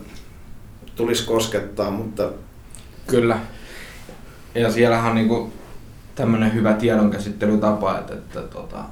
[0.97, 2.29] tulisi koskettaa, mutta
[3.07, 3.39] Kyllä.
[4.55, 5.53] Ja siellähän on niinku
[6.15, 8.85] tämmöinen hyvä tiedonkäsittelytapa, että, että tota,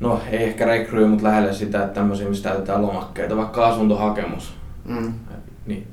[0.00, 5.12] no ei ehkä rekryy, mutta lähelle sitä, että tämmöisiä, mistä täytetään lomakkeita, vaikka asuntohakemus, mm,
[5.66, 5.86] niin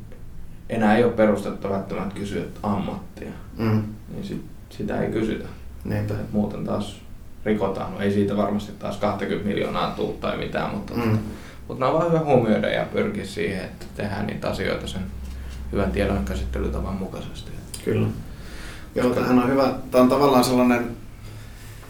[0.69, 3.31] enää ei ole perustetta välttämättä kysyä ammattia.
[3.57, 5.45] mm, Niin sit sitä ei kysytä.
[5.83, 6.13] Niinpä.
[6.13, 7.01] Et muuten taas
[7.45, 7.93] rikotaan.
[7.93, 11.17] No ei siitä varmasti taas 20 miljoonaa tuu tai mitään, mutta, Mm.
[11.69, 15.01] Mutta nämä on vaan hyvä huomioida ja pyrkiä siihen, että tehdään niitä asioita sen
[15.71, 17.51] hyvän tiedon käsittelytavan mukaisesti.
[17.85, 18.07] Kyllä.
[18.95, 19.73] Joo, tämähän on hyvä.
[19.91, 20.97] Tämä on tavallaan sellainen,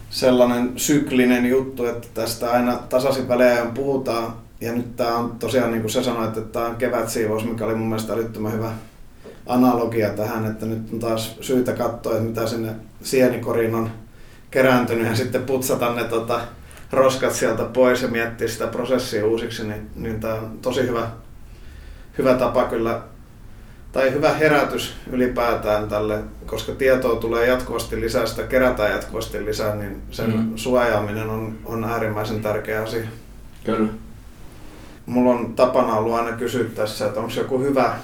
[0.09, 4.33] sellainen syklinen juttu, että tästä aina tasaisin välein puhutaan.
[4.61, 7.75] Ja nyt tämä on tosiaan, niin kuin sä sanoit, että tämä on kevätsiivous, mikä oli
[7.75, 8.71] mun mielestä älyttömän hyvä
[9.45, 13.91] analogia tähän, että nyt on taas syytä katsoa, että mitä sinne sienikoriin on
[14.51, 16.41] kerääntynyt ja sitten putsata ne tota,
[16.91, 21.07] roskat sieltä pois ja miettiä sitä prosessia uusiksi, niin, niin tämä on tosi hyvä,
[22.17, 23.01] hyvä tapa kyllä
[23.91, 30.01] tai hyvä herätys ylipäätään tälle, koska tietoa tulee jatkuvasti lisää, sitä kerätään jatkuvasti lisää, niin
[30.11, 30.37] sen Mm.
[30.37, 30.51] mm.
[30.55, 33.03] suojaaminen on, on äärimmäisen tärkeä asia.
[33.63, 33.89] Kyllä.
[35.05, 37.95] Mulla on tapana ollut aina kysyä tässä, että onko joku hyvä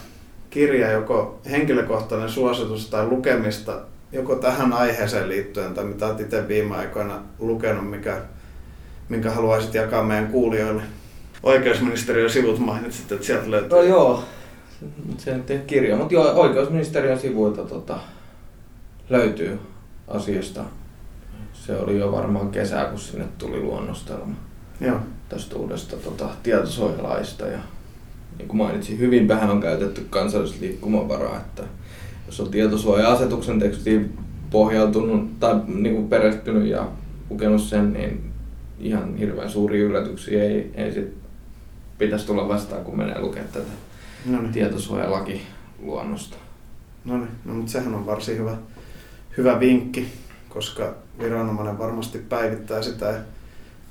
[0.50, 6.76] kirja, joko henkilökohtainen suositus tai lukemista, joko tähän aiheeseen liittyen tai mitä olet itse viime
[6.76, 8.22] aikoina lukenut, mikä,
[9.10, 10.84] minkä haluaisit jakaa meidän kuulijoille.
[11.44, 13.70] Oikeusministeriön sivut mainitsit, että sieltä löytyy.
[13.70, 14.24] No joo,
[15.18, 18.00] se ole kirja, mutta joo, oikeusministeriön sivuilta tota,
[19.10, 19.60] löytyy
[20.08, 20.64] asiasta.
[21.54, 24.36] Se oli jo varmaan kesää, kun sinne tuli luonnostelma
[24.82, 27.48] Joo, tästä uudesta tota, tietosuojalaista.
[27.48, 27.60] Ja
[28.38, 31.64] niin kuin mainitsin, hyvin vähän on käytetty kansallista liikkumavaraa, että
[32.26, 34.18] jos on tietosuoja-asetuksen tekstiin
[34.52, 36.88] pohjautunut tai niin kuin perehtynyt ja
[37.30, 38.32] lukenut sen, niin
[38.80, 41.14] ihan hirveän suuria yllätyksiä ei, ei sit
[41.98, 43.66] pitäisi tulla vastaan, kun menee lukemaan tätä
[44.26, 44.52] no niin.
[44.52, 45.42] tietosuojalaki
[45.80, 46.38] luonnosta.
[47.06, 48.58] No niin, no, mutta sehän on varsin hyvä,
[49.38, 50.08] hyvä vinkki,
[50.50, 53.20] koska viranomainen varmasti päivittää sitä ja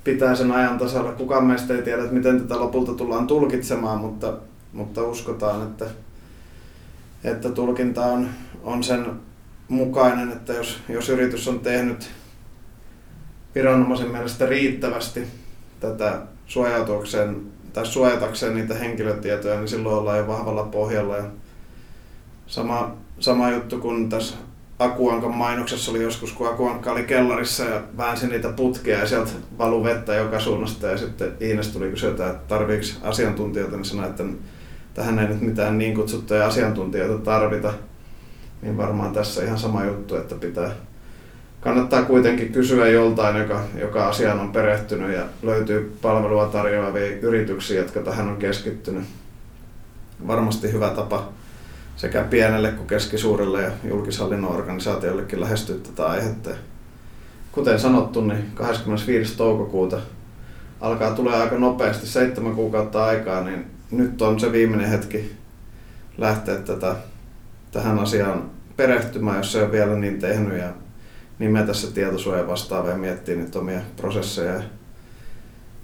[0.03, 1.11] pitää sen ajan tasalla.
[1.11, 4.33] Kukaan meistä ei tiedä, että miten tätä lopulta tullaan tulkitsemaan, mutta,
[4.73, 5.85] mutta uskotaan, että,
[7.23, 8.29] että tulkinta on,
[8.63, 9.05] on sen
[9.67, 12.09] mukainen, että jos, jos yritys on tehnyt
[13.55, 15.27] viranomaisen mielestä riittävästi
[15.79, 17.41] tätä suojautuakseen
[17.73, 21.17] tai suojatakseen niitä henkilötietoja, niin silloin ollaan jo vahvalla pohjalla.
[21.17, 21.23] Ja
[22.47, 24.35] Sama, sama juttu kuin tässä
[24.79, 29.83] Akuankan mainoksessa oli joskus, kun Akuankka oli kellarissa ja väänsi niitä putkia ja sieltä valu
[29.83, 34.23] vettä joka suunnasta ja sitten Iines tuli kysyä, että tarviiko asiantuntijoita, niin sanoi, että
[34.93, 37.73] tähän ei nyt mitään niin kutsuttuja asiantuntijoita tarvita.
[38.61, 40.71] Niin varmaan tässä ihan sama juttu, että pitää,
[41.65, 47.99] kannattaa kuitenkin kysyä joltain, joka, joka asiaan on perehtynyt ja löytyy palvelua tarjoavia yrityksiä, jotka
[47.99, 49.03] tähän on keskittynyt.
[50.27, 51.29] Varmasti hyvä tapa
[51.95, 56.49] sekä pienelle kuin keskisuurelle ja julkishallinnon organisaatioillekin lähestyä tätä aihetta.
[57.51, 59.37] Kuten sanottu, niin 25.
[59.37, 59.99] toukokuuta
[60.81, 65.35] alkaa tulee aika nopeasti, seitsemän kuukautta aikaa, niin nyt on se viimeinen hetki
[66.17, 66.95] lähteä tätä,
[67.71, 70.84] tähän asiaan perehtymään, jos se on vielä niin tehnyt ja
[71.39, 74.63] nimetä se tietosuoja vastaava ja miettiä niitä omia prosesseja ja,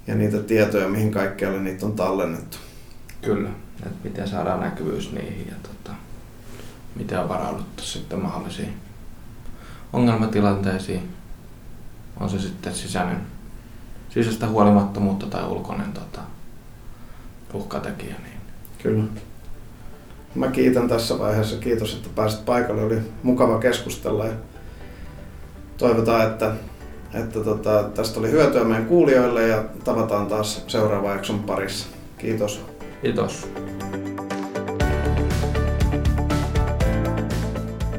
[0.08, 2.58] ja niitä tietoja, mihin kaikkialle niitä on tallennettu.
[3.22, 3.50] Kyllä,
[3.86, 5.98] että miten saadaan näkyvyys niihin ja tota,
[6.96, 8.74] miten on varauduttu sitten mahdollisiin
[9.94, 11.10] ongelmatilanteisiin.
[12.20, 13.22] On se sitten sisäinen,
[14.10, 16.22] sisäistä huolimattomuutta tai ulkoinen tota,
[17.54, 18.16] uhkatekijä.
[18.24, 18.40] Niin.
[18.84, 19.04] Kyllä.
[20.36, 21.56] Mä kiitän tässä vaiheessa.
[21.58, 22.84] Kiitos, että pääsit paikalle.
[22.84, 24.34] Oli mukava keskustella ja
[25.82, 26.52] toivotaan, että,
[27.14, 31.88] että tota, tästä oli hyötyä meidän kuulijoille ja tavataan taas seuraavan jakson parissa.
[32.18, 32.66] Kiitos.
[33.02, 33.48] Kiitos.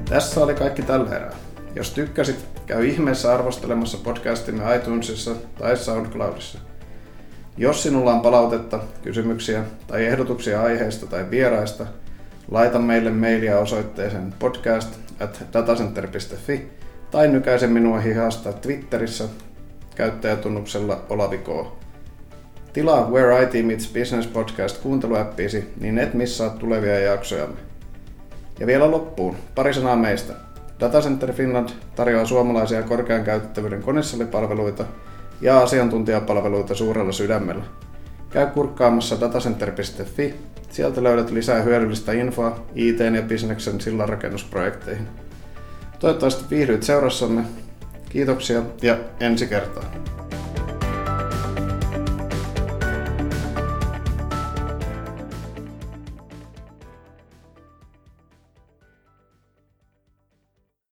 [0.09, 1.37] Tässä oli kaikki tällä erää.
[1.75, 6.59] Jos tykkäsit, käy ihmeessä arvostelemassa podcastimme iTunesissa tai SoundCloudissa.
[7.57, 11.87] Jos sinulla on palautetta, kysymyksiä tai ehdotuksia aiheesta tai vieraista,
[12.51, 16.82] laita meille mailia osoitteeseen podcast at datacenter.fi
[17.13, 19.25] tai nykäise minua hihasta Twitterissä
[19.95, 21.49] käyttäjätunnuksella Olavi K.
[22.73, 27.57] Tilaa Where IT Meets Business podcast kuunteluäppiisi, niin et missaa tulevia jaksojamme.
[28.61, 30.33] Ja vielä loppuun, pari sanaa meistä.
[30.81, 34.85] Datacenter Finland tarjoaa suomalaisia korkean käytettävyyden konesalipalveluita
[35.41, 37.65] ja asiantuntijapalveluita suurella sydämellä.
[38.31, 40.35] Käy kurkkaamassa datacenter.fi,
[40.71, 45.09] sieltä löydät lisää hyödyllistä infoa IT- ja bisneksen sillanrakennusprojekteihin.
[46.03, 47.43] Toivottavasti viihdyit seurassamme.
[48.09, 49.87] Kiitoksia ja ensi kertaan.